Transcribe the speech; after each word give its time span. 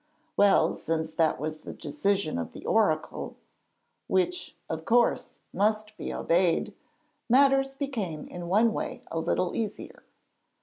Well, 0.35 0.73
since 0.73 1.13
that 1.13 1.39
was 1.39 1.59
the 1.61 1.73
decision 1.75 2.39
of 2.39 2.53
the 2.53 2.65
oracle 2.65 3.37
which, 4.07 4.57
of 4.67 4.83
course, 4.83 5.41
must 5.53 5.95
be 5.95 6.11
obeyed 6.11 6.73
matters 7.29 7.75
became 7.75 8.25
in 8.25 8.47
one 8.49 8.73
way 8.73 9.03
a 9.11 9.19
little 9.19 9.55
easier. 9.55 10.03